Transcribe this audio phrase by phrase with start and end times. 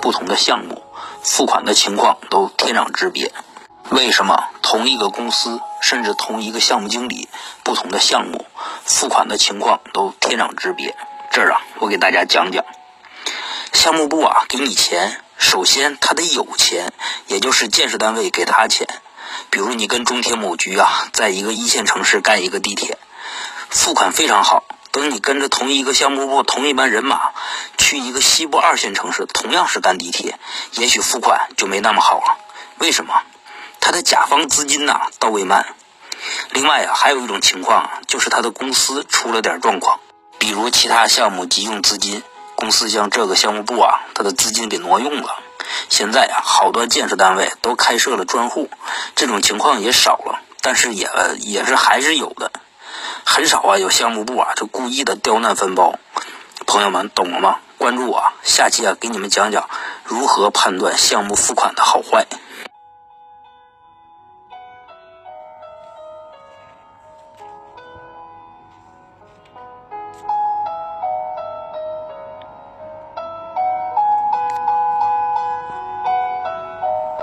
[0.00, 0.82] 不同的项目
[1.22, 3.32] 付款的情况都天壤之别。
[3.90, 7.28] 为什么同一个公司，甚至同一个项目经理，
[7.62, 8.44] 不同的项目
[8.84, 10.96] 付款的情况都天壤之别？
[11.30, 12.64] 这儿啊，我给大家讲讲。
[13.72, 16.92] 项目部啊，给你钱，首先他得有钱，
[17.28, 18.88] 也就是建设单位给他钱。
[19.50, 22.98] 比如你跟中铁某局啊，在一个一线城市盖一个地铁，
[23.68, 24.64] 付款非常好。
[24.90, 27.18] 等你跟着同一个项目部同一班人马
[27.78, 30.38] 去一个西部二线城市，同样是干地铁，
[30.72, 32.36] 也许付款就没那么好了。
[32.78, 33.22] 为什么？
[33.80, 35.74] 他的甲方资金呐到位慢。
[36.50, 39.98] 另外啊，还有一种情况就是他的公司出了点状况，
[40.38, 42.22] 比如其他项目急用资金，
[42.54, 45.38] 公司将这个项目部啊他的资金给挪用了。
[46.02, 48.68] 现在啊，好多建设单位都开设了专户，
[49.14, 52.50] 这种情况也少了，但是也也是还是有的。
[53.24, 56.00] 很少啊，有项目部啊，就故意的刁难分包。
[56.66, 57.58] 朋友们懂了吗？
[57.78, 59.70] 关注我，下期啊，给你们讲讲
[60.02, 62.26] 如何判断项目付款的好坏。